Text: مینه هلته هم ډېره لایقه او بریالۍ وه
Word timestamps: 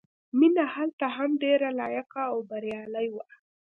مینه 0.37 0.63
هلته 0.75 1.05
هم 1.15 1.31
ډېره 1.43 1.69
لایقه 1.79 2.21
او 2.31 2.37
بریالۍ 2.49 3.07
وه 3.13 3.25